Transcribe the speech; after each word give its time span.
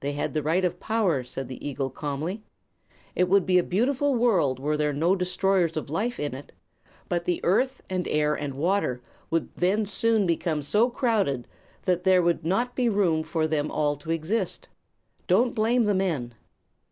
"They 0.00 0.14
had 0.14 0.34
the 0.34 0.42
right 0.42 0.64
of 0.64 0.80
power," 0.80 1.22
said 1.22 1.46
the 1.46 1.64
eagle, 1.64 1.90
calmly. 1.90 2.42
"It 3.14 3.28
would 3.28 3.46
be 3.46 3.56
a 3.56 3.62
beautiful 3.62 4.16
world 4.16 4.58
were 4.58 4.76
there 4.76 4.92
no 4.92 5.14
destroyers 5.14 5.76
of 5.76 5.88
life 5.88 6.18
in 6.18 6.34
it; 6.34 6.50
but 7.08 7.24
the 7.24 7.40
earth 7.44 7.80
and 7.88 8.08
air 8.08 8.34
and 8.34 8.54
water 8.54 9.00
would 9.30 9.54
then 9.54 9.86
soon 9.86 10.26
become 10.26 10.62
so 10.62 10.90
crowded 10.90 11.46
that 11.84 12.02
there 12.02 12.20
would 12.20 12.44
not 12.44 12.74
be 12.74 12.88
room 12.88 13.22
for 13.22 13.46
them 13.46 13.70
all 13.70 13.94
to 13.98 14.10
exist. 14.10 14.66
Don't 15.28 15.54
blame 15.54 15.84
the 15.84 15.94
men." 15.94 16.34